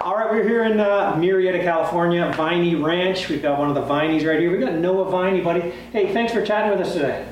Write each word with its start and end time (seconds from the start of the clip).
All 0.00 0.16
right, 0.16 0.30
we're 0.30 0.42
here 0.42 0.64
in 0.64 0.80
uh, 0.80 1.14
Murrieta, 1.14 1.62
California, 1.62 2.30
Viney 2.36 2.74
Ranch. 2.74 3.28
We've 3.28 3.40
got 3.40 3.58
one 3.58 3.68
of 3.68 3.74
the 3.74 3.82
Vineys 3.82 4.26
right 4.26 4.40
here. 4.40 4.50
We've 4.50 4.60
got 4.60 4.74
Noah 4.74 5.08
Viney, 5.08 5.40
buddy. 5.40 5.60
Hey, 5.92 6.12
thanks 6.12 6.32
for 6.32 6.44
chatting 6.44 6.76
with 6.76 6.86
us 6.86 6.92
today. 6.92 7.26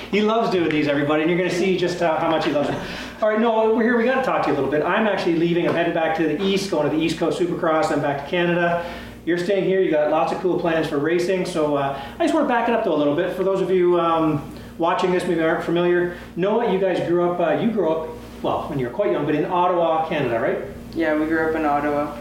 he 0.10 0.22
loves 0.22 0.50
doing 0.50 0.70
these, 0.70 0.88
everybody, 0.88 1.22
and 1.22 1.30
you're 1.30 1.38
going 1.38 1.50
to 1.50 1.56
see 1.56 1.76
just 1.76 2.00
how, 2.00 2.16
how 2.16 2.30
much 2.30 2.46
he 2.46 2.50
loves 2.50 2.68
them. 2.68 2.82
All 3.20 3.28
right, 3.28 3.38
Noah, 3.38 3.74
we're 3.74 3.82
here. 3.82 3.98
We 3.98 4.04
got 4.04 4.16
to 4.16 4.22
talk 4.22 4.42
to 4.44 4.48
you 4.48 4.54
a 4.54 4.56
little 4.56 4.70
bit. 4.70 4.82
I'm 4.82 5.06
actually 5.06 5.36
leaving. 5.36 5.68
I'm 5.68 5.74
headed 5.74 5.94
back 5.94 6.16
to 6.16 6.22
the 6.24 6.42
east, 6.42 6.70
going 6.70 6.90
to 6.90 6.96
the 6.96 7.00
East 7.00 7.18
Coast 7.18 7.38
Supercross. 7.38 7.92
I'm 7.92 8.00
back 8.00 8.24
to 8.24 8.30
Canada. 8.30 8.90
You're 9.26 9.38
staying 9.38 9.64
here. 9.64 9.80
You 9.80 9.90
got 9.90 10.10
lots 10.10 10.32
of 10.32 10.40
cool 10.40 10.58
plans 10.58 10.88
for 10.88 10.98
racing. 10.98 11.44
So 11.44 11.76
uh, 11.76 12.02
I 12.18 12.24
just 12.24 12.34
want 12.34 12.44
to 12.44 12.48
back 12.48 12.68
it 12.68 12.74
up 12.74 12.84
though 12.84 12.96
a 12.96 12.96
little 12.96 13.14
bit 13.14 13.36
for 13.36 13.44
those 13.44 13.60
of 13.60 13.70
you 13.70 14.00
um, 14.00 14.50
watching 14.78 15.12
this, 15.12 15.24
maybe 15.24 15.42
aren't 15.42 15.62
familiar. 15.62 16.16
Noah, 16.36 16.72
you 16.72 16.80
guys 16.80 17.06
grew 17.06 17.30
up. 17.30 17.38
Uh, 17.38 17.60
you 17.60 17.70
grew 17.70 17.92
up 17.92 18.19
well 18.42 18.62
when 18.68 18.78
you're 18.78 18.90
quite 18.90 19.12
young, 19.12 19.26
but 19.26 19.34
in 19.34 19.44
Ottawa, 19.44 20.08
Canada, 20.08 20.40
right? 20.40 20.58
Yeah, 20.94 21.18
we 21.18 21.26
grew 21.26 21.48
up 21.48 21.56
in 21.56 21.64
Ottawa. 21.64 22.16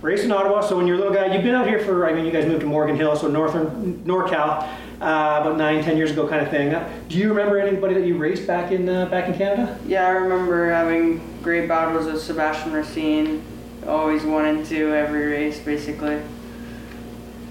Raised 0.00 0.24
in 0.24 0.32
Ottawa, 0.32 0.60
so 0.60 0.76
when 0.76 0.86
you're 0.86 0.96
a 0.96 0.98
little 0.98 1.14
guy, 1.14 1.32
you've 1.32 1.44
been 1.44 1.54
out 1.54 1.66
here 1.68 1.78
for, 1.78 2.08
I 2.08 2.12
mean, 2.12 2.24
you 2.24 2.32
guys 2.32 2.44
moved 2.46 2.60
to 2.62 2.66
Morgan 2.66 2.96
Hill, 2.96 3.14
so 3.14 3.28
northern, 3.28 4.02
NorCal, 4.04 4.68
uh, 5.00 5.40
about 5.40 5.56
nine, 5.56 5.82
ten 5.84 5.96
years 5.96 6.10
ago 6.10 6.26
kind 6.26 6.42
of 6.42 6.50
thing. 6.50 6.74
Uh, 6.74 6.88
Do 7.08 7.16
you 7.16 7.28
remember 7.28 7.58
anybody 7.60 7.94
that 7.94 8.04
you 8.04 8.16
raced 8.16 8.46
back 8.46 8.72
in, 8.72 8.88
uh, 8.88 9.06
back 9.06 9.28
in 9.28 9.34
Canada? 9.34 9.78
Yeah, 9.86 10.06
I 10.06 10.10
remember 10.10 10.70
having 10.70 11.20
great 11.42 11.68
battles 11.68 12.06
with 12.06 12.20
Sebastian 12.20 12.72
Racine. 12.72 13.42
Always 13.86 14.24
one 14.24 14.44
and 14.44 14.66
two 14.66 14.92
every 14.92 15.26
race, 15.26 15.60
basically. 15.60 16.20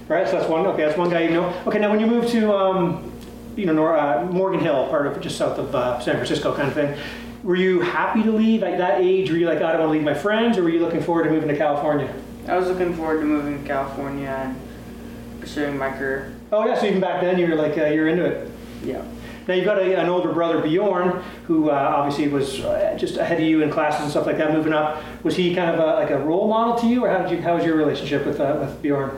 Right, 0.08 0.26
so 0.26 0.38
that's 0.38 0.48
one, 0.50 0.66
okay, 0.66 0.84
that's 0.84 0.98
one 0.98 1.08
guy 1.08 1.22
you 1.22 1.30
know. 1.30 1.54
Okay, 1.66 1.78
now 1.78 1.90
when 1.90 2.00
you 2.00 2.06
moved 2.06 2.28
to, 2.30 2.52
um, 2.52 3.11
you 3.56 3.66
know, 3.66 3.72
Nor- 3.72 3.96
uh, 3.96 4.24
Morgan 4.24 4.60
Hill, 4.60 4.88
part 4.88 5.06
of, 5.06 5.20
just 5.20 5.36
south 5.36 5.58
of 5.58 5.74
uh, 5.74 6.00
San 6.00 6.14
Francisco 6.14 6.54
kind 6.54 6.68
of 6.68 6.74
thing, 6.74 6.98
were 7.42 7.56
you 7.56 7.80
happy 7.80 8.22
to 8.22 8.30
leave 8.30 8.62
at 8.62 8.78
that 8.78 9.00
age? 9.00 9.30
Were 9.30 9.36
you 9.36 9.46
like, 9.46 9.58
I 9.58 9.72
don't 9.72 9.80
want 9.80 9.88
to 9.88 9.92
leave 9.92 10.04
my 10.04 10.14
friends, 10.14 10.56
or 10.58 10.62
were 10.62 10.70
you 10.70 10.80
looking 10.80 11.02
forward 11.02 11.24
to 11.24 11.30
moving 11.30 11.48
to 11.48 11.56
California? 11.56 12.12
I 12.48 12.56
was 12.56 12.68
looking 12.68 12.94
forward 12.94 13.20
to 13.20 13.26
moving 13.26 13.62
to 13.62 13.68
California 13.68 14.28
and 14.28 15.40
pursuing 15.40 15.76
my 15.76 15.90
career. 15.90 16.34
Oh 16.52 16.66
yeah, 16.66 16.78
so 16.78 16.86
even 16.86 17.00
back 17.00 17.20
then 17.20 17.38
you 17.38 17.48
were 17.48 17.56
like, 17.56 17.76
uh, 17.78 17.86
you're 17.86 18.08
into 18.08 18.24
it. 18.24 18.50
Yeah. 18.84 19.02
Now 19.48 19.54
you've 19.54 19.64
got 19.64 19.78
a, 19.78 20.00
an 20.00 20.08
older 20.08 20.32
brother, 20.32 20.60
Bjorn, 20.60 21.22
who 21.46 21.70
uh, 21.70 21.72
obviously 21.72 22.28
was 22.28 22.60
uh, 22.60 22.96
just 22.98 23.16
ahead 23.16 23.40
of 23.40 23.44
you 23.44 23.62
in 23.62 23.70
classes 23.70 24.02
and 24.02 24.10
stuff 24.10 24.26
like 24.26 24.38
that, 24.38 24.52
moving 24.52 24.72
up. 24.72 25.02
Was 25.24 25.34
he 25.34 25.54
kind 25.54 25.70
of 25.70 25.80
a, 25.80 25.94
like 26.00 26.10
a 26.10 26.18
role 26.18 26.46
model 26.48 26.76
to 26.76 26.86
you, 26.86 27.04
or 27.04 27.08
how 27.08 27.22
did 27.22 27.32
you? 27.32 27.42
How 27.42 27.56
was 27.56 27.64
your 27.64 27.76
relationship 27.76 28.24
with 28.24 28.38
uh, 28.38 28.56
with 28.60 28.80
Bjorn? 28.82 29.10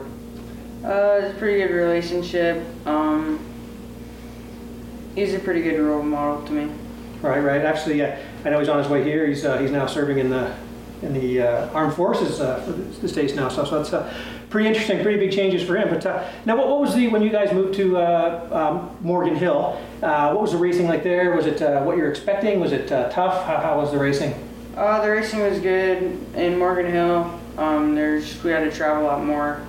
Uh, 0.83 1.21
it's 1.21 1.35
a 1.35 1.37
pretty 1.37 1.59
good 1.59 1.73
relationship. 1.73 2.65
Um, 2.87 3.39
he's 5.15 5.33
a 5.33 5.39
pretty 5.39 5.61
good 5.61 5.79
role 5.79 6.03
model 6.03 6.45
to 6.45 6.51
me. 6.51 6.71
Right, 7.21 7.39
right. 7.39 7.61
Actually, 7.61 8.03
uh, 8.03 8.15
I 8.43 8.49
know 8.49 8.59
he's 8.59 8.69
on 8.69 8.77
his 8.77 8.87
way 8.87 9.03
here. 9.03 9.25
He's 9.25 9.45
uh, 9.45 9.57
he's 9.57 9.71
now 9.71 9.87
serving 9.87 10.19
in 10.19 10.29
the 10.29 10.53
in 11.01 11.13
the 11.13 11.41
uh, 11.41 11.69
armed 11.73 11.93
forces 11.93 12.39
uh, 12.39 12.61
for 12.61 12.71
the, 12.71 12.83
the 12.83 13.07
states 13.07 13.33
now. 13.33 13.49
So, 13.49 13.65
so 13.65 13.77
that's 13.77 13.93
uh, 13.93 14.13
pretty 14.49 14.67
interesting. 14.67 15.01
Pretty 15.01 15.19
big 15.19 15.31
changes 15.31 15.63
for 15.63 15.75
him. 15.75 15.89
But 15.89 16.05
uh, 16.05 16.29
now, 16.45 16.57
what, 16.57 16.67
what 16.67 16.81
was 16.81 16.93
the 16.93 17.07
when 17.07 17.21
you 17.21 17.29
guys 17.29 17.51
moved 17.53 17.75
to 17.75 17.97
uh, 17.97 18.49
um, 18.51 18.97
Morgan 19.01 19.35
Hill? 19.35 19.81
Uh, 20.01 20.31
what 20.33 20.41
was 20.41 20.51
the 20.51 20.57
racing 20.57 20.87
like 20.87 21.03
there? 21.03 21.35
Was 21.35 21.45
it 21.45 21.61
uh, 21.61 21.81
what 21.83 21.97
you're 21.97 22.09
expecting? 22.09 22.59
Was 22.59 22.71
it 22.71 22.91
uh, 22.91 23.09
tough? 23.09 23.45
How, 23.45 23.57
how 23.57 23.77
was 23.79 23.91
the 23.91 23.97
racing? 23.97 24.33
Uh, 24.75 25.01
the 25.01 25.09
racing 25.09 25.39
was 25.39 25.59
good 25.59 26.19
in 26.35 26.59
Morgan 26.59 26.91
Hill. 26.91 27.39
Um, 27.57 27.95
there's 27.95 28.43
we 28.43 28.51
had 28.51 28.69
to 28.69 28.75
travel 28.75 29.03
a 29.03 29.07
lot 29.07 29.23
more. 29.23 29.65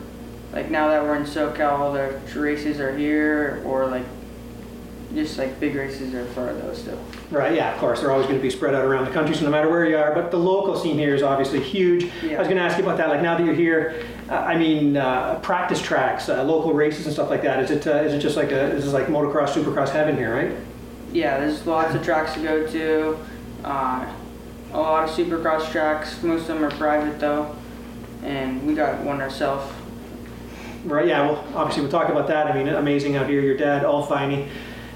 Like 0.53 0.71
now 0.71 0.89
that 0.89 1.03
we're 1.03 1.17
in 1.17 1.25
SoCal, 1.25 1.93
the 1.93 2.41
races 2.41 2.81
are 2.81 2.97
here, 2.97 3.63
or 3.65 3.87
like 3.87 4.05
just 5.17 5.39
like 5.39 5.59
big 5.59 5.75
races 5.75 6.15
are 6.15 6.25
far 6.27 6.53
though 6.53 6.73
still. 6.75 6.99
Right, 7.31 7.55
yeah, 7.55 7.73
of 7.73 7.81
course. 7.81 8.01
They're 8.01 8.13
always 8.13 8.27
going 8.27 8.39
to 8.39 8.43
be 8.43 8.51
spread 8.51 8.75
out 8.75 8.85
around 8.85 9.07
the 9.07 9.11
country, 9.11 9.35
so 9.35 9.45
no 9.45 9.51
matter 9.51 9.69
where 9.69 9.85
you 9.87 9.97
are. 9.97 10.15
But 10.15 10.31
the 10.31 10.39
local 10.39 10.77
scene 10.77 10.97
here 10.99 11.15
is 11.15 11.23
obviously 11.23 11.61
huge. 11.61 12.05
Yeah. 12.23 12.37
I 12.37 12.39
was 12.39 12.49
going 12.49 12.59
to 12.59 12.63
ask 12.63 12.79
you 12.79 12.85
about 12.85 12.99
that. 12.99 13.09
Like 13.09 13.23
now 13.23 13.37
that 13.37 13.45
you're 13.45 13.55
here, 13.55 14.05
uh, 14.29 14.35
I 14.35 14.57
mean, 14.57 14.97
uh, 14.97 15.41
practice 15.41 15.83
tracks, 15.83 16.29
uh, 16.29 16.45
local 16.45 16.73
races 16.73 17.07
and 17.07 17.13
stuff 17.13 17.31
like 17.31 17.43
that. 17.43 17.63
Is 17.65 17.71
it 17.71 17.87
uh, 17.87 18.03
is 18.03 18.13
it 18.13 18.21
just 18.21 18.37
like 18.37 18.53
a, 18.53 18.71
this 18.75 18.87
like 18.93 19.07
motocross, 19.07 19.49
supercross 19.49 19.89
heaven 19.89 20.17
here, 20.17 20.35
right? 20.35 20.57
Yeah, 21.13 21.39
there's 21.39 21.67
lots 21.67 21.95
of 21.95 22.05
tracks 22.05 22.35
to 22.35 22.43
go 22.43 22.67
to. 22.67 23.19
Uh, 23.65 24.13
a 24.73 24.79
lot 24.79 25.09
of 25.09 25.11
supercross 25.11 25.71
tracks. 25.71 26.23
Most 26.23 26.43
of 26.43 26.49
them 26.49 26.65
are 26.65 26.71
private 26.73 27.19
though, 27.19 27.57
and 28.23 28.67
we 28.67 28.75
got 28.75 29.03
one 29.03 29.21
ourselves. 29.21 29.73
Right. 30.85 31.09
Yeah. 31.09 31.23
Well, 31.23 31.45
obviously 31.55 31.83
we'll 31.83 31.91
talk 31.91 32.09
about 32.11 32.29
that. 32.29 32.47
I 32.47 32.55
mean, 32.55 32.69
amazing 32.69 33.17
out 33.17 33.29
here. 33.29 33.41
Your 33.41 33.57
dad, 33.57 33.85
All 33.85 34.05
Viney, 34.07 34.49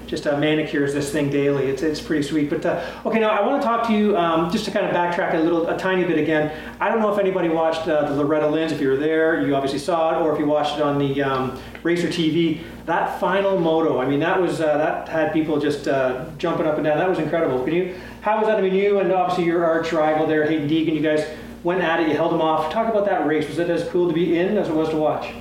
just 0.07 0.27
uh, 0.27 0.37
manicures 0.37 0.93
this 0.93 1.11
thing 1.11 1.29
daily. 1.29 1.67
It's, 1.67 1.81
it's 1.81 2.01
pretty 2.01 2.23
sweet. 2.23 2.49
But 2.49 2.65
uh, 2.65 2.85
okay, 3.05 3.19
now 3.19 3.29
I 3.29 3.45
want 3.45 3.61
to 3.61 3.67
talk 3.67 3.87
to 3.87 3.93
you 3.93 4.17
um, 4.17 4.51
just 4.51 4.65
to 4.65 4.71
kind 4.71 4.85
of 4.85 4.93
backtrack 4.93 5.33
a 5.33 5.39
little, 5.39 5.67
a 5.67 5.77
tiny 5.77 6.03
bit 6.03 6.17
again. 6.17 6.51
I 6.79 6.89
don't 6.89 6.99
know 6.99 7.11
if 7.13 7.19
anybody 7.19 7.49
watched 7.49 7.87
uh, 7.87 8.09
the 8.09 8.15
Loretta 8.15 8.47
Lynn's. 8.47 8.71
If 8.71 8.81
you 8.81 8.89
were 8.89 8.97
there, 8.97 9.45
you 9.45 9.55
obviously 9.55 9.79
saw 9.79 10.15
it, 10.17 10.21
or 10.21 10.33
if 10.33 10.39
you 10.39 10.45
watched 10.45 10.75
it 10.75 10.81
on 10.81 10.99
the 10.99 11.21
um, 11.21 11.59
Racer 11.83 12.07
TV. 12.07 12.61
That 12.85 13.19
final 13.19 13.59
moto. 13.59 13.99
I 13.99 14.07
mean, 14.07 14.19
that 14.19 14.41
was 14.41 14.59
uh, 14.59 14.77
that 14.77 15.07
had 15.07 15.33
people 15.33 15.59
just 15.59 15.87
uh, 15.87 16.25
jumping 16.37 16.65
up 16.65 16.75
and 16.75 16.83
down. 16.83 16.97
That 16.97 17.09
was 17.09 17.19
incredible. 17.19 17.63
Can 17.63 17.73
you? 17.73 17.95
How 18.21 18.37
was 18.37 18.47
that? 18.47 18.57
I 18.57 18.61
mean, 18.61 18.75
you 18.75 18.99
and 18.99 19.11
obviously 19.11 19.45
your 19.45 19.63
arch 19.65 19.93
rival 19.93 20.27
there, 20.27 20.45
Haiden 20.45 20.69
Deegan. 20.69 20.93
You 20.93 21.01
guys 21.01 21.25
went 21.63 21.81
at 21.81 21.99
it. 21.99 22.07
You 22.07 22.15
held 22.15 22.33
him 22.33 22.41
off. 22.41 22.71
Talk 22.71 22.89
about 22.89 23.05
that 23.05 23.25
race. 23.25 23.47
Was 23.47 23.59
it 23.59 23.69
as 23.69 23.87
cool 23.89 24.07
to 24.07 24.13
be 24.13 24.37
in 24.37 24.57
as 24.57 24.69
it 24.69 24.75
was 24.75 24.89
to 24.89 24.97
watch? 24.97 25.33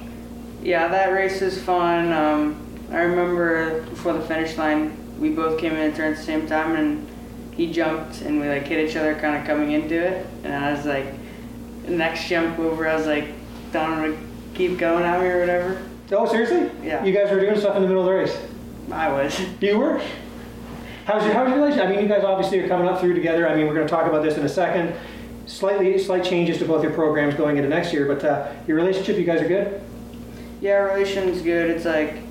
Yeah, 0.62 0.88
that 0.88 1.12
race 1.12 1.40
is 1.40 1.60
fun. 1.62 2.12
Um, 2.12 2.69
I 2.90 3.02
remember 3.02 3.82
before 3.82 4.14
the 4.14 4.22
finish 4.22 4.56
line, 4.56 4.96
we 5.20 5.30
both 5.30 5.60
came 5.60 5.72
in 5.72 5.78
and 5.78 5.94
turned 5.94 6.14
at 6.14 6.18
the 6.18 6.24
same 6.24 6.46
time, 6.46 6.74
and 6.74 7.08
he 7.52 7.72
jumped, 7.72 8.22
and 8.22 8.40
we 8.40 8.48
like 8.48 8.66
hit 8.66 8.88
each 8.88 8.96
other, 8.96 9.14
kind 9.14 9.36
of 9.36 9.46
coming 9.46 9.72
into 9.72 9.94
it. 9.94 10.26
And 10.44 10.52
I 10.52 10.72
was 10.72 10.86
like, 10.86 11.06
the 11.84 11.92
next 11.92 12.28
jump 12.28 12.58
over, 12.58 12.88
I 12.88 12.96
was 12.96 13.06
like, 13.06 13.26
don't 13.72 14.12
to 14.12 14.18
keep 14.54 14.78
going 14.78 15.04
at 15.04 15.20
me 15.20 15.28
or 15.28 15.40
whatever. 15.40 15.82
Oh, 16.12 16.26
seriously? 16.26 16.70
Yeah. 16.82 17.04
You 17.04 17.12
guys 17.12 17.30
were 17.30 17.38
doing 17.38 17.58
stuff 17.58 17.76
in 17.76 17.82
the 17.82 17.88
middle 17.88 18.02
of 18.02 18.08
the 18.08 18.14
race. 18.14 18.36
I 18.90 19.12
was. 19.12 19.40
You 19.60 19.78
were? 19.78 20.02
How's 21.04 21.24
your, 21.24 21.34
how's 21.34 21.48
your 21.48 21.58
relationship? 21.58 21.86
I 21.86 21.90
mean, 21.90 22.00
you 22.00 22.08
guys 22.08 22.24
obviously 22.24 22.60
are 22.60 22.68
coming 22.68 22.88
up 22.88 23.00
through 23.00 23.14
together. 23.14 23.48
I 23.48 23.54
mean, 23.54 23.66
we're 23.66 23.74
going 23.74 23.86
to 23.86 23.92
talk 23.92 24.06
about 24.06 24.22
this 24.22 24.36
in 24.36 24.44
a 24.44 24.48
second. 24.48 24.94
Slightly, 25.46 25.98
slight 25.98 26.24
changes 26.24 26.58
to 26.58 26.64
both 26.64 26.82
your 26.82 26.92
programs 26.92 27.34
going 27.34 27.56
into 27.56 27.68
next 27.68 27.92
year, 27.92 28.06
but 28.06 28.24
uh, 28.24 28.52
your 28.66 28.76
relationship, 28.76 29.16
you 29.16 29.24
guys 29.24 29.40
are 29.40 29.48
good? 29.48 29.80
Yeah, 30.60 30.74
our 30.74 30.94
relation's 30.94 31.42
good. 31.42 31.70
It's 31.70 31.84
like 31.84 32.22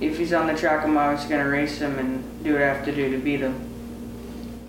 if 0.00 0.18
he's 0.18 0.32
on 0.32 0.46
the 0.46 0.54
track, 0.54 0.84
I'm 0.84 0.96
always 0.96 1.24
gonna 1.24 1.48
race 1.48 1.78
him 1.78 1.98
and 1.98 2.44
do 2.44 2.52
what 2.52 2.62
I 2.62 2.66
have 2.66 2.84
to 2.84 2.94
do 2.94 3.10
to 3.10 3.18
beat 3.18 3.40
him. 3.40 3.68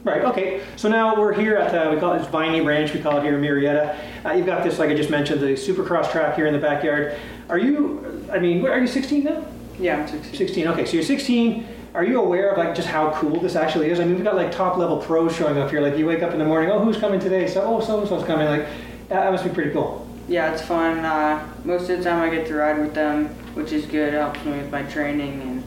Right, 0.03 0.23
okay. 0.23 0.61
So 0.77 0.87
now 0.87 1.19
we're 1.19 1.33
here 1.33 1.57
at, 1.57 1.75
uh, 1.75 1.91
we 1.93 1.99
call 1.99 2.13
it 2.13 2.25
Viney 2.29 2.61
Ranch, 2.61 2.93
we 2.93 3.01
call 3.01 3.17
it 3.17 3.23
here 3.23 3.37
in 3.37 3.41
Murrieta. 3.41 3.97
Uh, 4.25 4.31
you've 4.31 4.45
got 4.45 4.63
this, 4.63 4.79
like 4.79 4.89
I 4.89 4.95
just 4.95 5.09
mentioned, 5.09 5.41
the 5.41 5.53
supercross 5.53 6.09
track 6.09 6.35
here 6.35 6.47
in 6.47 6.53
the 6.53 6.59
backyard. 6.59 7.17
Are 7.49 7.57
you, 7.57 8.25
I 8.31 8.39
mean, 8.39 8.65
are 8.65 8.79
you 8.79 8.87
16 8.87 9.25
now? 9.25 9.45
Yeah, 9.77 9.97
I'm 9.97 10.07
16. 10.07 10.35
16, 10.35 10.67
okay. 10.69 10.85
So 10.85 10.93
you're 10.93 11.03
16. 11.03 11.67
Are 11.93 12.03
you 12.03 12.21
aware 12.21 12.51
of 12.51 12.57
like 12.57 12.75
just 12.75 12.87
how 12.87 13.11
cool 13.13 13.39
this 13.39 13.55
actually 13.55 13.89
is? 13.89 13.99
I 13.99 14.05
mean, 14.05 14.15
we've 14.15 14.23
got 14.23 14.35
like 14.35 14.51
top 14.51 14.77
level 14.77 14.97
pros 14.97 15.35
showing 15.35 15.57
up 15.57 15.69
here. 15.69 15.81
Like 15.81 15.97
you 15.97 16.05
wake 16.05 16.21
up 16.21 16.31
in 16.33 16.39
the 16.39 16.45
morning, 16.45 16.69
oh, 16.69 16.79
who's 16.79 16.97
coming 16.97 17.19
today? 17.19 17.47
So, 17.47 17.61
oh, 17.61 17.79
so 17.81 17.99
and 17.99 18.07
so's 18.07 18.23
coming. 18.25 18.47
Like, 18.47 18.67
that 19.09 19.31
must 19.31 19.43
be 19.43 19.49
pretty 19.49 19.71
cool. 19.71 20.07
Yeah, 20.27 20.53
it's 20.53 20.61
fun. 20.61 20.99
Uh, 20.99 21.45
most 21.65 21.89
of 21.89 21.97
the 21.97 22.03
time 22.03 22.21
I 22.21 22.33
get 22.33 22.47
to 22.47 22.55
ride 22.55 22.77
with 22.77 22.93
them, 22.93 23.35
which 23.59 23.73
is 23.73 23.85
good. 23.85 24.13
It 24.13 24.17
helps 24.17 24.43
me 24.45 24.53
with 24.53 24.71
my 24.71 24.83
training. 24.83 25.41
And 25.41 25.63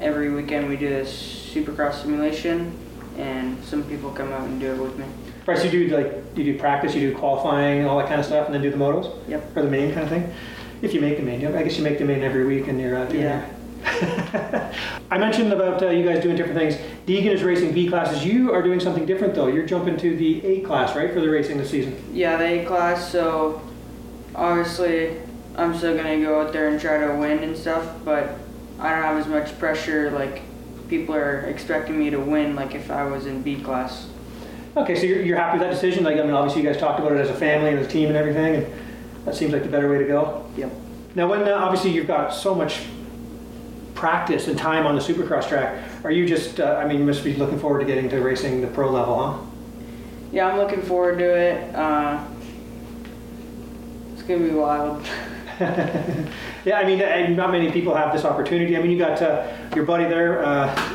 every 0.00 0.32
weekend 0.32 0.68
we 0.68 0.76
do 0.76 0.88
this 0.88 1.10
supercross 1.52 2.00
simulation, 2.00 2.78
and 3.18 3.62
some 3.64 3.82
people 3.84 4.10
come 4.10 4.32
out 4.32 4.46
and 4.46 4.60
do 4.60 4.72
it 4.72 4.78
with 4.78 4.96
me. 4.96 5.04
Right, 5.44 5.58
so 5.58 5.64
you 5.64 5.88
do 5.88 5.96
like 5.96 6.12
you 6.36 6.44
do 6.44 6.58
practice, 6.58 6.94
you 6.94 7.10
do 7.10 7.16
qualifying, 7.18 7.86
all 7.86 7.98
that 7.98 8.06
kind 8.06 8.20
of 8.20 8.26
stuff, 8.26 8.46
and 8.46 8.54
then 8.54 8.62
do 8.62 8.70
the 8.70 8.76
motos 8.76 9.12
Yep. 9.28 9.56
or 9.56 9.62
the 9.62 9.68
main 9.70 9.92
kind 9.92 10.04
of 10.04 10.08
thing. 10.10 10.32
If 10.80 10.94
you 10.94 11.00
make 11.00 11.16
the 11.16 11.22
main, 11.24 11.44
I 11.44 11.62
guess 11.64 11.76
you 11.76 11.82
make 11.82 11.98
the 11.98 12.04
main 12.04 12.22
every 12.22 12.46
week, 12.46 12.68
and 12.68 12.80
you're 12.80 12.96
uh, 12.96 13.10
Yeah. 13.12 13.44
I 15.10 15.18
mentioned 15.18 15.52
about 15.52 15.82
uh, 15.82 15.90
you 15.90 16.04
guys 16.06 16.22
doing 16.22 16.36
different 16.36 16.58
things. 16.58 16.76
Deegan 17.06 17.32
is 17.32 17.42
racing 17.42 17.72
B 17.74 17.88
classes. 17.88 18.24
You 18.24 18.52
are 18.54 18.62
doing 18.62 18.78
something 18.80 19.04
different 19.04 19.34
though. 19.34 19.48
You're 19.48 19.66
jumping 19.66 19.96
to 19.98 20.16
the 20.16 20.44
A 20.46 20.60
class, 20.60 20.94
right, 20.96 21.12
for 21.12 21.20
the 21.20 21.28
racing 21.28 21.58
this 21.58 21.70
season. 21.70 21.94
Yeah, 22.12 22.36
the 22.36 22.44
A 22.62 22.64
class. 22.64 23.10
So 23.10 23.60
obviously, 24.34 25.16
I'm 25.56 25.76
still 25.76 25.96
gonna 25.96 26.20
go 26.20 26.40
out 26.40 26.52
there 26.52 26.68
and 26.68 26.80
try 26.80 26.98
to 26.98 27.14
win 27.14 27.42
and 27.42 27.56
stuff, 27.56 27.86
but 28.04 28.36
I 28.78 28.90
don't 28.90 29.02
have 29.02 29.18
as 29.18 29.26
much 29.26 29.58
pressure. 29.58 30.10
Like 30.10 30.42
people 30.88 31.14
are 31.14 31.40
expecting 31.42 31.98
me 31.98 32.10
to 32.10 32.18
win, 32.18 32.54
like 32.54 32.74
if 32.74 32.90
I 32.90 33.04
was 33.04 33.26
in 33.26 33.42
B 33.42 33.60
class. 33.60 34.08
Okay, 34.76 34.96
so 34.96 35.06
you're, 35.06 35.22
you're 35.22 35.38
happy 35.38 35.58
with 35.58 35.68
that 35.68 35.72
decision? 35.72 36.02
Like, 36.02 36.16
I 36.16 36.22
mean, 36.22 36.32
obviously 36.32 36.62
you 36.62 36.68
guys 36.68 36.80
talked 36.80 36.98
about 36.98 37.12
it 37.12 37.18
as 37.18 37.30
a 37.30 37.34
family 37.34 37.70
and 37.70 37.78
as 37.78 37.86
a 37.86 37.90
team 37.90 38.08
and 38.08 38.16
everything, 38.16 38.56
and 38.56 38.74
that 39.24 39.36
seems 39.36 39.52
like 39.52 39.62
the 39.62 39.68
better 39.68 39.88
way 39.88 39.98
to 39.98 40.04
go. 40.04 40.44
Yep. 40.56 40.72
Now, 41.14 41.28
when 41.28 41.42
uh, 41.46 41.52
obviously 41.52 41.92
you've 41.92 42.08
got 42.08 42.34
so 42.34 42.56
much 42.56 42.82
practice 43.94 44.48
and 44.48 44.58
time 44.58 44.84
on 44.84 44.96
the 44.96 45.00
supercross 45.00 45.48
track, 45.48 45.80
are 46.02 46.10
you 46.10 46.26
just, 46.26 46.58
uh, 46.58 46.80
I 46.82 46.88
mean, 46.88 46.98
you 46.98 47.04
must 47.04 47.22
be 47.22 47.34
looking 47.34 47.60
forward 47.60 47.80
to 47.80 47.84
getting 47.84 48.10
to 48.10 48.20
racing 48.20 48.62
the 48.62 48.66
pro 48.66 48.90
level, 48.90 49.16
huh? 49.16 49.38
Yeah, 50.32 50.48
I'm 50.48 50.58
looking 50.58 50.82
forward 50.82 51.18
to 51.18 51.24
it. 51.24 51.72
Uh, 51.72 52.24
it's 54.12 54.22
gonna 54.22 54.40
be 54.40 54.50
wild. 54.50 55.06
yeah, 56.64 56.78
I 56.78 56.84
mean, 56.84 57.36
not 57.36 57.52
many 57.52 57.70
people 57.70 57.94
have 57.94 58.12
this 58.12 58.24
opportunity. 58.24 58.76
I 58.76 58.82
mean, 58.82 58.90
you 58.90 58.98
got 58.98 59.20
uh, 59.22 59.46
your 59.74 59.84
buddy 59.84 60.04
there, 60.04 60.44
uh, 60.44 60.94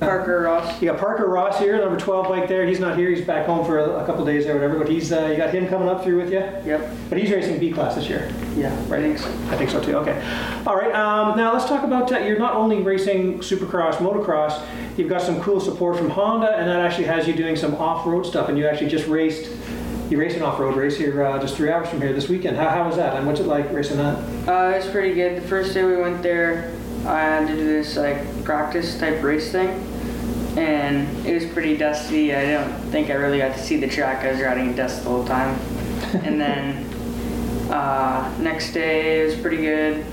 Parker 0.00 0.42
Ross. 0.42 0.80
You 0.80 0.90
got 0.90 1.00
Parker 1.00 1.26
Ross 1.26 1.58
here, 1.58 1.78
number 1.78 1.98
12 1.98 2.28
bike 2.28 2.48
there. 2.48 2.66
He's 2.66 2.80
not 2.80 2.98
here. 2.98 3.08
He's 3.10 3.24
back 3.24 3.46
home 3.46 3.64
for 3.64 3.78
a, 3.78 4.02
a 4.02 4.06
couple 4.06 4.24
days 4.24 4.46
or 4.46 4.54
whatever. 4.54 4.78
But 4.78 4.88
he's 4.88 5.10
uh, 5.10 5.26
you 5.26 5.36
got 5.36 5.50
him 5.50 5.66
coming 5.68 5.88
up 5.88 6.04
through 6.04 6.18
with 6.18 6.30
you. 6.30 6.38
Yep. 6.38 6.90
But 7.08 7.18
he's 7.18 7.30
racing 7.30 7.58
B 7.58 7.72
class 7.72 7.94
this 7.94 8.08
year. 8.08 8.30
Yeah. 8.56 8.74
Right. 8.88 9.04
I 9.04 9.16
think 9.16 9.18
so. 9.18 9.28
I 9.50 9.56
think 9.56 9.70
so 9.70 9.82
too. 9.82 9.96
Okay. 9.96 10.62
All 10.66 10.76
right. 10.76 10.94
Um, 10.94 11.36
now 11.36 11.52
let's 11.52 11.66
talk 11.66 11.84
about 11.84 12.12
uh, 12.12 12.18
you're 12.18 12.38
not 12.38 12.54
only 12.54 12.82
racing 12.82 13.38
Supercross, 13.38 13.94
motocross. 13.94 14.64
You've 14.98 15.08
got 15.08 15.22
some 15.22 15.40
cool 15.40 15.60
support 15.60 15.96
from 15.96 16.10
Honda, 16.10 16.56
and 16.56 16.68
that 16.68 16.80
actually 16.80 17.06
has 17.06 17.26
you 17.26 17.34
doing 17.34 17.56
some 17.56 17.74
off-road 17.74 18.26
stuff. 18.26 18.48
And 18.48 18.58
you 18.58 18.66
actually 18.66 18.90
just 18.90 19.06
raced. 19.06 19.50
You 20.08 20.20
raced 20.20 20.36
an 20.36 20.42
off-road 20.42 20.76
race 20.76 20.96
here 20.96 21.24
uh, 21.24 21.40
just 21.40 21.56
three 21.56 21.68
hours 21.68 21.88
from 21.88 22.00
here 22.00 22.12
this 22.12 22.28
weekend. 22.28 22.56
How, 22.56 22.68
how 22.68 22.86
was 22.86 22.94
that? 22.94 23.16
And 23.16 23.26
what's 23.26 23.40
it 23.40 23.46
like 23.46 23.72
racing 23.72 23.96
that? 23.96 24.16
Uh, 24.48 24.74
it 24.74 24.84
was 24.84 24.88
pretty 24.92 25.14
good. 25.14 25.42
The 25.42 25.48
first 25.48 25.74
day 25.74 25.82
we 25.82 25.96
went 25.96 26.22
there, 26.22 26.72
I 27.04 27.20
had 27.22 27.48
to 27.48 27.56
do 27.56 27.64
this 27.64 27.96
like 27.96 28.44
practice 28.44 28.98
type 29.00 29.20
race 29.24 29.50
thing, 29.50 29.68
and 30.56 31.26
it 31.26 31.34
was 31.34 31.52
pretty 31.52 31.76
dusty. 31.76 32.32
I 32.32 32.52
don't 32.52 32.72
think 32.92 33.10
I 33.10 33.14
really 33.14 33.38
got 33.38 33.56
to 33.56 33.60
see 33.60 33.78
the 33.78 33.88
track. 33.88 34.24
I 34.24 34.30
was 34.30 34.40
riding 34.40 34.68
in 34.68 34.76
dust 34.76 35.02
the 35.02 35.10
whole 35.10 35.24
time. 35.24 35.58
and 36.22 36.40
then 36.40 36.84
uh, 37.72 38.32
next 38.40 38.72
day 38.74 39.22
it 39.22 39.26
was 39.26 39.40
pretty 39.40 39.58
good. 39.58 40.06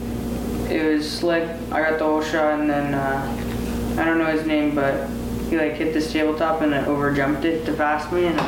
It 0.72 0.92
was 0.92 1.20
slick. 1.20 1.48
I 1.72 1.82
got 1.88 2.00
the 2.00 2.06
whole 2.06 2.24
shot, 2.24 2.60
and 2.60 2.68
then 2.68 2.96
uh, 2.96 4.02
I 4.02 4.06
don't 4.06 4.18
know 4.18 4.26
his 4.26 4.48
name, 4.48 4.74
but 4.74 5.08
he 5.50 5.58
like 5.58 5.74
hit 5.74 5.94
this 5.94 6.12
tabletop 6.12 6.62
and 6.62 6.74
I 6.74 6.84
over 6.88 7.14
jumped 7.14 7.46
it 7.46 7.64
to 7.68 7.74
pass 7.74 8.12
me, 8.12 8.26
and 8.26 8.40
uh, 8.40 8.44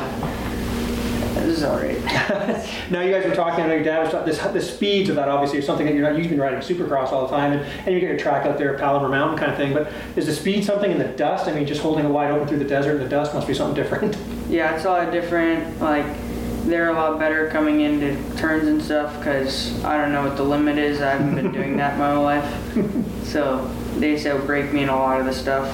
alright. 1.64 1.98
Now 2.92 3.02
you 3.02 3.12
guys 3.12 3.26
were 3.26 3.34
talking. 3.34 3.64
I 3.64 3.68
know 3.68 3.74
your 3.74 3.84
dad 3.84 4.04
was 4.04 4.12
talking. 4.12 4.28
This, 4.28 4.40
the 4.40 4.62
speeds 4.62 5.10
of 5.10 5.16
that 5.16 5.28
obviously 5.28 5.60
is 5.60 5.66
something 5.66 5.86
that 5.88 5.96
you're 5.96 6.04
not. 6.04 6.18
You've 6.20 6.30
been 6.30 6.40
riding 6.40 6.60
Supercross 6.60 7.12
all 7.12 7.28
the 7.28 7.36
time, 7.36 7.54
and, 7.54 7.62
and 7.62 7.94
you 7.94 8.00
get 8.00 8.10
your 8.10 8.18
track 8.18 8.46
out 8.46 8.58
there, 8.58 8.78
Palomar 8.78 9.10
Mountain 9.10 9.38
kind 9.40 9.52
of 9.52 9.58
thing. 9.58 9.74
But 9.74 9.92
is 10.16 10.28
the 10.28 10.34
speed 10.34 10.64
something 10.64 10.92
in 10.92 11.00
the 11.00 11.08
dust? 11.08 11.48
I 11.48 11.54
mean, 11.54 11.66
just 11.66 11.82
holding 11.82 12.06
it 12.06 12.10
wide 12.10 12.32
open 12.32 12.48
through 12.48 12.60
the 12.60 12.66
desert 12.66 12.98
in 12.98 13.00
the 13.00 13.10
dust 13.10 13.34
must 13.34 13.48
be 13.48 13.54
something 13.54 13.76
different. 13.76 14.18
Yeah, 14.48 14.76
it's 14.76 14.86
a 14.86 14.90
lot 14.90 15.12
different. 15.12 15.82
Like, 15.82 16.06
they're 16.66 16.90
a 16.90 16.94
lot 16.94 17.18
better 17.18 17.50
coming 17.50 17.82
into 17.82 18.16
turns 18.38 18.68
and 18.68 18.80
stuff 18.82 19.18
because 19.18 19.84
I 19.84 19.98
don't 19.98 20.12
know 20.12 20.24
what 20.24 20.38
the 20.38 20.44
limit 20.44 20.78
is. 20.78 21.02
I 21.02 21.14
haven't 21.14 21.34
been 21.34 21.52
doing 21.52 21.78
that 21.78 21.98
my 21.98 22.14
whole 22.14 22.24
life. 22.24 22.46
So 23.26 23.68
they 23.98 24.12
used 24.12 24.24
to 24.26 24.38
break 24.38 24.72
me 24.72 24.84
in 24.84 24.90
a 24.90 24.96
lot 24.96 25.20
of 25.20 25.26
the 25.26 25.34
stuff. 25.34 25.68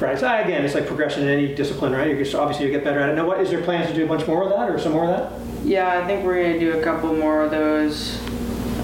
Right. 0.00 0.18
So 0.18 0.26
again, 0.26 0.64
it's 0.64 0.74
like 0.74 0.86
progression 0.86 1.22
in 1.22 1.28
any 1.28 1.54
discipline, 1.54 1.92
right? 1.92 2.08
You 2.08 2.16
just 2.16 2.34
obviously 2.34 2.66
you 2.66 2.72
get 2.72 2.84
better 2.84 3.00
at 3.00 3.08
it. 3.08 3.14
Now, 3.14 3.26
what 3.26 3.40
is 3.40 3.50
there 3.50 3.62
plans 3.62 3.88
to 3.88 3.94
do 3.94 4.04
a 4.04 4.06
bunch 4.06 4.26
more 4.26 4.42
of 4.42 4.50
that 4.50 4.68
or 4.68 4.78
some 4.78 4.92
more 4.92 5.04
of 5.04 5.16
that? 5.16 5.32
Yeah, 5.64 5.98
I 5.98 6.06
think 6.06 6.24
we're 6.24 6.42
gonna 6.42 6.60
do 6.60 6.78
a 6.78 6.82
couple 6.82 7.14
more 7.14 7.42
of 7.42 7.50
those 7.50 8.20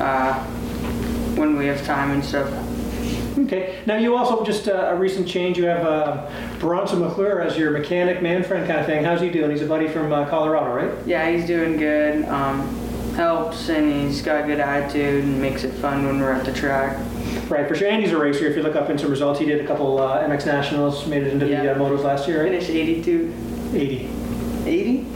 uh, 0.01 0.43
when 1.37 1.57
we 1.57 1.67
have 1.67 1.85
time 1.85 2.11
and 2.13 2.25
stuff. 2.25 2.51
Okay. 3.39 3.83
Now 3.87 3.97
you 3.97 4.17
also 4.17 4.45
just 4.45 4.69
uh, 4.69 4.91
a 4.91 4.97
recent 4.97 5.29
change. 5.29 5.59
You 5.59 5.67
have 5.67 5.85
uh, 5.85 6.31
Bronson 6.59 7.01
McClure 7.01 7.41
as 7.41 7.59
your 7.59 7.71
mechanic 7.71 8.23
man 8.23 8.43
friend 8.43 8.67
kind 8.67 8.81
of 8.81 8.87
thing. 8.87 9.05
How's 9.05 9.21
he 9.21 9.31
doing? 9.31 9.51
He's 9.51 9.63
a 9.63 9.67
buddy 9.67 9.89
from 9.89 10.13
uh, 10.13 10.29
Colorado, 10.29 10.75
right? 10.75 11.07
Yeah, 11.07 11.31
he's 11.31 11.47
doing 11.47 11.77
good. 11.77 12.25
Um, 12.25 12.79
helps 13.15 13.69
and 13.69 13.93
he's 13.93 14.23
got 14.23 14.43
a 14.43 14.47
good 14.47 14.59
attitude 14.59 15.25
and 15.25 15.41
makes 15.41 15.65
it 15.65 15.73
fun 15.75 16.07
when 16.07 16.19
we're 16.19 16.33
at 16.33 16.45
the 16.45 16.53
track. 16.53 16.97
Right. 17.49 17.69
For 17.69 17.75
sure. 17.75 17.89
Andy's 17.89 18.13
a 18.13 18.19
racer. 18.19 18.47
If 18.47 18.57
you 18.57 18.63
look 18.63 18.77
up 18.77 18.89
in 18.91 18.99
some 18.99 19.11
results, 19.11 19.39
he 19.41 19.47
did 19.47 19.61
a 19.63 19.67
couple 19.67 19.99
uh, 20.01 20.23
MX 20.27 20.47
Nationals, 20.47 21.07
made 21.07 21.23
it 21.23 21.33
into 21.33 21.47
the 21.47 21.53
Yeah. 21.53 21.63
uh, 21.73 21.79
motos 21.79 22.03
last 22.05 22.27
year, 22.29 22.43
right? 22.43 22.51
Finished 22.51 22.71
82. 22.71 23.35
80. 23.75 24.09
80? 24.67 25.07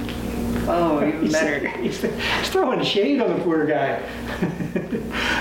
Oh, 0.68 0.98
even 1.06 1.20
He's- 1.20 1.32
better. 1.32 1.68
He's, 1.68 2.00
he's 2.02 2.48
throwing 2.50 2.82
shade 2.84 3.20
on 3.20 3.36
the 3.38 3.44
poor 3.44 3.64
guy. 3.66 4.02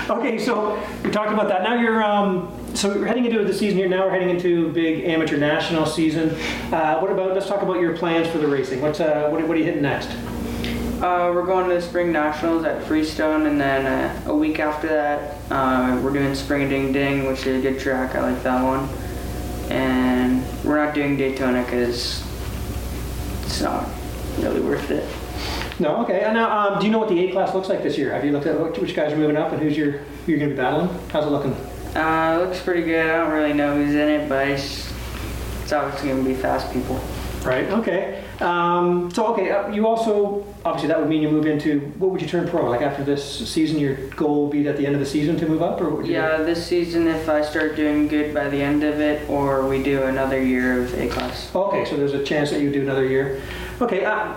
okay, 0.10 0.38
so 0.38 0.80
we 1.02 1.10
talked 1.10 1.32
about 1.32 1.48
that. 1.48 1.62
Now 1.62 1.74
you're 1.80 2.02
um, 2.02 2.52
so 2.74 2.90
we're 2.94 3.06
heading 3.06 3.24
into 3.24 3.42
the 3.44 3.52
season 3.54 3.78
here. 3.78 3.88
Now 3.88 4.04
we're 4.04 4.10
heading 4.10 4.30
into 4.30 4.70
big 4.72 5.04
amateur 5.04 5.36
national 5.38 5.86
season. 5.86 6.30
Uh, 6.72 6.98
what 7.00 7.10
about? 7.10 7.34
Let's 7.34 7.46
talk 7.48 7.62
about 7.62 7.80
your 7.80 7.96
plans 7.96 8.28
for 8.28 8.38
the 8.38 8.46
racing. 8.46 8.80
What's 8.82 9.00
uh, 9.00 9.28
what, 9.30 9.40
what 9.48 9.56
are 9.56 9.58
you 9.60 9.64
hitting 9.64 9.82
next? 9.82 10.08
Uh, 10.96 11.30
we're 11.34 11.44
going 11.44 11.68
to 11.68 11.74
the 11.74 11.82
spring 11.82 12.10
nationals 12.10 12.64
at 12.64 12.82
Freestone, 12.84 13.46
and 13.46 13.60
then 13.60 13.84
uh, 13.86 14.30
a 14.30 14.34
week 14.34 14.58
after 14.58 14.88
that, 14.88 15.36
uh, 15.50 16.00
we're 16.02 16.12
doing 16.12 16.34
Spring 16.34 16.70
Ding 16.70 16.90
Ding, 16.90 17.26
which 17.26 17.46
is 17.46 17.58
a 17.58 17.70
good 17.70 17.78
track. 17.78 18.14
I 18.14 18.32
like 18.32 18.42
that 18.44 18.62
one. 18.62 18.88
And 19.70 20.42
we're 20.64 20.82
not 20.82 20.94
doing 20.94 21.18
Daytona 21.18 21.62
because 21.64 22.22
it's 23.44 23.60
not 23.60 23.86
really 24.38 24.60
worth 24.60 24.90
it. 24.90 25.04
No, 25.78 25.96
okay. 26.04 26.20
And 26.20 26.32
now, 26.34 26.56
um, 26.74 26.78
do 26.80 26.86
you 26.86 26.92
know 26.92 26.98
what 26.98 27.10
the 27.10 27.28
A 27.28 27.32
class 27.32 27.54
looks 27.54 27.68
like 27.68 27.82
this 27.82 27.98
year? 27.98 28.12
Have 28.14 28.24
you 28.24 28.32
looked 28.32 28.46
at 28.46 28.58
which- 28.58 28.78
which 28.78 28.94
guys 28.96 29.12
are 29.12 29.16
moving 29.16 29.36
up 29.36 29.52
and 29.52 29.60
who's 29.60 29.76
your 29.76 29.90
who 29.92 30.32
you're 30.32 30.38
going 30.38 30.50
to 30.50 30.56
be 30.56 30.62
battling? 30.62 30.88
How's 31.10 31.26
it 31.26 31.30
looking? 31.30 31.52
Uh, 31.94 32.38
it 32.40 32.44
looks 32.46 32.62
pretty 32.62 32.82
good. 32.82 33.04
I 33.04 33.18
don't 33.18 33.32
really 33.32 33.52
know 33.52 33.74
who's 33.74 33.94
in 33.94 34.08
it, 34.08 34.28
but 34.30 34.48
it's, 34.48 34.90
it's 35.62 35.72
obviously 35.74 36.08
going 36.08 36.24
to 36.24 36.28
be 36.30 36.34
fast 36.34 36.72
people. 36.72 36.98
Right. 37.44 37.68
Okay. 37.70 38.24
Um, 38.40 39.10
so 39.10 39.32
okay, 39.32 39.50
uh, 39.50 39.68
you 39.68 39.86
also 39.86 40.44
obviously 40.64 40.88
that 40.88 41.00
would 41.00 41.08
mean 41.08 41.22
you 41.22 41.30
move 41.30 41.46
into 41.46 41.80
what 41.98 42.10
would 42.10 42.20
you 42.20 42.28
turn 42.28 42.46
pro 42.48 42.68
like 42.68 42.82
after 42.82 43.02
this 43.02 43.48
season? 43.48 43.78
Your 43.78 43.96
goal 44.10 44.44
would 44.44 44.52
be 44.52 44.68
at 44.68 44.76
the 44.76 44.84
end 44.84 44.94
of 44.94 45.00
the 45.00 45.06
season 45.06 45.36
to 45.38 45.48
move 45.48 45.62
up, 45.62 45.80
or 45.80 46.00
you 46.00 46.06
do? 46.08 46.12
Yeah, 46.12 46.38
this 46.38 46.66
season, 46.66 47.06
if 47.06 47.28
I 47.28 47.42
start 47.42 47.76
doing 47.76 48.08
good 48.08 48.34
by 48.34 48.48
the 48.48 48.60
end 48.60 48.84
of 48.84 49.00
it, 49.00 49.28
or 49.30 49.66
we 49.66 49.82
do 49.82 50.02
another 50.02 50.42
year 50.42 50.82
of 50.82 50.94
A 50.94 51.08
class. 51.08 51.54
Okay, 51.54 51.84
so 51.84 51.96
there's 51.96 52.12
a 52.12 52.24
chance 52.24 52.50
that 52.50 52.60
you 52.60 52.70
do 52.70 52.82
another 52.82 53.06
year. 53.06 53.40
Okay, 53.80 54.04
uh, 54.04 54.34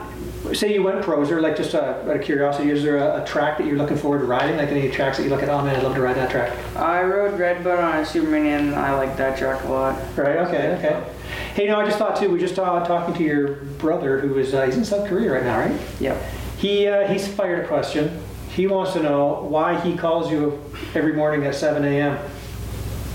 say 0.54 0.74
you 0.74 0.84
went 0.84 1.02
pro, 1.02 1.22
is 1.22 1.30
there 1.30 1.42
like 1.42 1.58
just 1.58 1.76
uh, 1.76 2.04
out 2.04 2.16
of 2.16 2.22
curiosity, 2.22 2.70
is 2.70 2.84
there 2.84 2.98
a, 2.98 3.22
a 3.22 3.26
track 3.26 3.58
that 3.58 3.68
you're 3.68 3.78
looking 3.78 3.98
forward 3.98 4.20
to 4.20 4.26
riding? 4.26 4.58
Like 4.58 4.70
any 4.70 4.90
tracks 4.90 5.18
that 5.18 5.24
you 5.24 5.30
look 5.30 5.44
at, 5.44 5.50
oh 5.50 5.62
man, 5.64 5.76
I'd 5.76 5.84
love 5.84 5.96
to 5.96 6.02
ride 6.02 6.16
that 6.16 6.30
track. 6.30 6.58
I 6.76 7.04
rode 7.04 7.40
Redbud 7.40 7.80
on 7.80 7.98
a 7.98 8.02
Supermini, 8.02 8.58
and 8.58 8.76
I 8.76 8.96
like 8.96 9.18
that 9.18 9.38
track 9.38 9.64
a 9.64 9.68
lot. 9.70 10.00
Right, 10.18 10.38
okay, 10.38 10.76
okay. 10.78 11.04
Hey, 11.60 11.68
no, 11.68 11.78
I 11.78 11.84
just 11.84 11.98
thought 11.98 12.16
too, 12.16 12.30
we 12.30 12.40
just 12.40 12.58
uh, 12.58 12.86
talking 12.86 13.14
to 13.16 13.22
your 13.22 13.56
brother 13.80 14.22
who 14.22 14.38
is, 14.38 14.54
uh, 14.54 14.66
he's 14.66 14.78
in 14.78 14.86
South 14.86 15.10
Korea 15.10 15.34
right 15.34 15.44
now, 15.44 15.60
right? 15.60 15.78
Yep. 16.00 16.24
He, 16.58 16.88
uh, 16.88 17.06
he's 17.06 17.28
fired 17.28 17.66
a 17.66 17.68
question. 17.68 18.18
He 18.48 18.66
wants 18.66 18.94
to 18.94 19.04
know 19.04 19.42
why 19.42 19.78
he 19.82 19.98
calls 19.98 20.32
you 20.32 20.64
every 20.96 21.12
morning 21.12 21.46
at 21.46 21.56
7 21.56 21.84
a.m. 21.84 22.18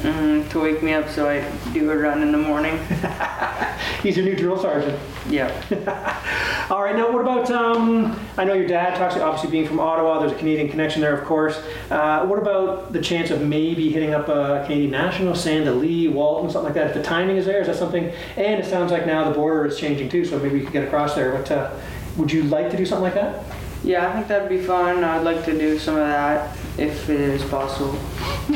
Mm, 0.03 0.51
to 0.51 0.61
wake 0.61 0.83
me 0.83 0.93
up 0.93 1.09
so 1.09 1.27
I 1.27 1.51
do 1.73 1.91
a 1.91 1.97
run 1.97 2.21
in 2.21 2.33
the 2.33 2.37
morning. 2.37 2.79
He's 4.03 4.19
your 4.19 4.27
new 4.27 4.37
drill 4.37 4.59
sergeant. 4.59 5.01
Yep. 5.31 5.65
All 6.71 6.83
right, 6.83 6.97
now 6.97 7.13
what 7.13 7.21
about, 7.21 7.51
um, 7.51 8.19
I 8.39 8.45
know 8.45 8.55
your 8.55 8.67
dad 8.67 8.97
talks, 8.97 9.17
obviously 9.17 9.51
being 9.51 9.69
from 9.69 9.81
Ottawa, 9.81 10.21
there's 10.21 10.33
a 10.33 10.37
Canadian 10.37 10.71
connection 10.71 11.03
there, 11.03 11.15
of 11.15 11.27
course. 11.27 11.63
Uh, 11.91 12.25
what 12.25 12.39
about 12.39 12.91
the 12.91 13.03
chance 13.03 13.31
of 13.31 13.43
maybe 13.43 13.91
hitting 13.91 14.15
up 14.15 14.29
a 14.29 14.63
Canadian 14.65 14.93
National, 14.93 15.35
Sand 15.35 15.71
Lee, 15.79 16.09
Walton, 16.09 16.51
something 16.51 16.65
like 16.65 16.75
that? 16.75 16.87
If 16.87 16.95
the 16.95 17.03
timing 17.03 17.37
is 17.37 17.45
there, 17.45 17.61
is 17.61 17.67
that 17.67 17.77
something? 17.77 18.11
And 18.39 18.63
it 18.63 18.65
sounds 18.65 18.93
like 18.93 19.05
now 19.05 19.29
the 19.29 19.35
border 19.35 19.67
is 19.67 19.79
changing 19.79 20.09
too, 20.09 20.25
so 20.25 20.39
maybe 20.39 20.59
you 20.59 20.65
could 20.65 20.73
get 20.73 20.85
across 20.85 21.15
there. 21.15 21.33
But 21.33 21.51
uh, 21.51 21.79
would 22.17 22.33
you 22.33 22.45
like 22.45 22.71
to 22.71 22.79
do 22.79 22.87
something 22.87 23.05
like 23.05 23.15
that? 23.15 23.45
Yeah, 23.83 24.09
I 24.09 24.15
think 24.15 24.29
that'd 24.29 24.49
be 24.49 24.63
fun. 24.63 25.05
I'd 25.05 25.23
like 25.23 25.45
to 25.45 25.59
do 25.59 25.79
some 25.79 25.97
of 25.97 26.01
that 26.01 26.57
if 26.79 27.09
it 27.09 27.21
is 27.21 27.45
possible. 27.45 27.99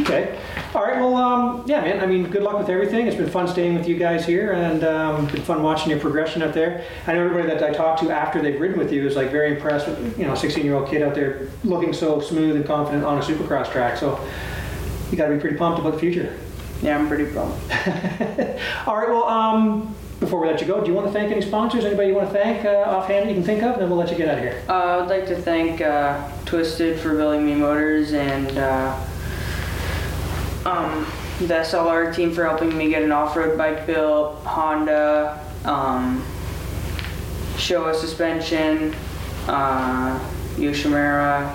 Okay. 0.00 0.38
All 0.74 0.82
right. 0.82 1.00
Well, 1.00 1.16
um, 1.16 1.62
yeah, 1.66 1.80
man. 1.80 2.00
I 2.00 2.06
mean, 2.06 2.28
good 2.28 2.42
luck 2.42 2.58
with 2.58 2.68
everything. 2.68 3.06
It's 3.06 3.16
been 3.16 3.30
fun 3.30 3.48
staying 3.48 3.74
with 3.74 3.88
you 3.88 3.96
guys 3.96 4.26
here, 4.26 4.52
and 4.52 4.84
um, 4.84 5.26
been 5.26 5.42
fun 5.42 5.62
watching 5.62 5.90
your 5.90 6.00
progression 6.00 6.42
up 6.42 6.52
there. 6.52 6.84
I 7.06 7.14
know 7.14 7.24
everybody 7.24 7.48
that 7.48 7.62
I 7.62 7.72
talked 7.72 8.02
to 8.02 8.10
after 8.10 8.42
they've 8.42 8.60
ridden 8.60 8.78
with 8.78 8.92
you 8.92 9.06
is 9.06 9.16
like 9.16 9.30
very 9.30 9.54
impressed 9.54 9.86
with 9.88 10.18
you 10.18 10.26
know, 10.26 10.32
a 10.32 10.36
16-year-old 10.36 10.88
kid 10.88 11.02
out 11.02 11.14
there 11.14 11.48
looking 11.64 11.92
so 11.92 12.20
smooth 12.20 12.56
and 12.56 12.66
confident 12.66 13.04
on 13.04 13.18
a 13.18 13.22
supercross 13.22 13.70
track. 13.70 13.96
So 13.96 14.22
you 15.10 15.16
got 15.16 15.28
to 15.28 15.34
be 15.34 15.40
pretty 15.40 15.56
pumped 15.56 15.80
about 15.80 15.94
the 15.94 15.98
future. 15.98 16.36
Yeah, 16.82 16.98
I'm 16.98 17.08
pretty 17.08 17.32
pumped. 17.32 17.58
All 18.86 18.96
right. 18.96 19.08
Well, 19.08 19.24
um, 19.24 19.94
before 20.20 20.40
we 20.40 20.48
let 20.48 20.60
you 20.60 20.66
go, 20.66 20.80
do 20.80 20.88
you 20.88 20.94
want 20.94 21.06
to 21.06 21.12
thank 21.12 21.30
any 21.30 21.42
sponsors? 21.42 21.84
Anybody 21.84 22.08
you 22.08 22.14
want 22.14 22.28
to 22.28 22.34
thank 22.34 22.64
uh, 22.64 22.84
offhand 22.86 23.26
that 23.26 23.30
you 23.30 23.34
can 23.36 23.44
think 23.44 23.62
of? 23.62 23.74
And 23.74 23.82
then 23.82 23.88
we'll 23.88 23.98
let 23.98 24.10
you 24.10 24.16
get 24.16 24.28
out 24.28 24.38
of 24.38 24.44
here. 24.44 24.62
Uh, 24.68 25.02
I'd 25.02 25.08
like 25.08 25.26
to 25.26 25.36
thank 25.36 25.80
uh, 25.80 26.28
Twisted 26.48 26.98
for 26.98 27.14
building 27.14 27.44
me 27.44 27.54
motors 27.54 28.14
and 28.14 28.56
uh, 28.56 28.98
um, 30.64 31.04
the 31.40 31.52
SLR 31.52 32.14
team 32.14 32.32
for 32.32 32.42
helping 32.42 32.74
me 32.74 32.88
get 32.88 33.02
an 33.02 33.12
off-road 33.12 33.58
bike 33.58 33.86
built, 33.86 34.42
Honda, 34.44 35.44
um, 35.66 36.24
Showa 37.56 37.94
suspension, 37.94 38.96
uh, 39.46 40.18
Yoshimura, 40.56 41.54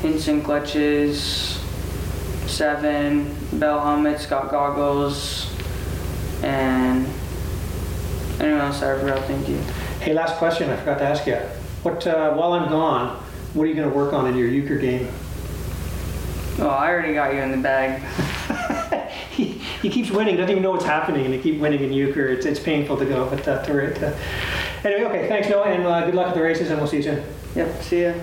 Hinson 0.00 0.42
clutches, 0.42 1.60
Seven, 2.48 3.32
Bell 3.52 3.78
helmets, 3.78 4.26
got 4.26 4.50
goggles, 4.50 5.48
and 6.42 7.06
anyone 8.40 8.62
else 8.62 8.82
I 8.82 8.98
forgot, 8.98 9.24
thank 9.26 9.48
you. 9.48 9.58
Hey, 10.00 10.12
last 10.12 10.38
question. 10.38 10.70
I 10.70 10.76
forgot 10.76 10.98
to 10.98 11.04
ask 11.04 11.24
you. 11.24 11.36
What 11.84 12.04
uh, 12.04 12.34
while 12.34 12.54
I'm 12.54 12.68
gone, 12.68 13.22
what 13.54 13.64
are 13.64 13.66
you 13.66 13.74
going 13.74 13.88
to 13.88 13.94
work 13.94 14.12
on 14.12 14.26
in 14.26 14.36
your 14.36 14.48
euchre 14.48 14.76
game? 14.76 15.08
Oh, 16.58 16.68
I 16.68 16.90
already 16.90 17.14
got 17.14 17.34
you 17.34 17.40
in 17.40 17.50
the 17.50 17.56
bag. 17.56 18.02
he, 19.30 19.44
he 19.44 19.90
keeps 19.90 20.10
winning, 20.10 20.36
doesn't 20.36 20.50
even 20.50 20.62
know 20.62 20.70
what's 20.70 20.84
happening, 20.84 21.24
and 21.24 21.34
he 21.34 21.40
keep 21.40 21.60
winning 21.60 21.82
in 21.82 21.92
euchre. 21.92 22.28
It's, 22.28 22.46
it's 22.46 22.60
painful 22.60 22.96
to 22.98 23.04
go, 23.04 23.28
but 23.28 23.46
uh, 23.48 23.62
to, 23.64 24.08
uh, 24.08 24.18
anyway, 24.84 25.04
okay, 25.04 25.28
thanks, 25.28 25.48
Noah, 25.48 25.64
and 25.64 25.86
uh, 25.86 26.04
good 26.06 26.14
luck 26.14 26.28
at 26.28 26.34
the 26.34 26.42
races, 26.42 26.70
and 26.70 26.78
we'll 26.78 26.88
see 26.88 26.98
you 26.98 27.02
soon. 27.02 27.24
Yep, 27.54 27.82
see 27.82 28.02
ya. 28.02 28.14